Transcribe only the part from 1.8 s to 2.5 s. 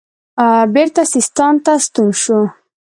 ستون شو.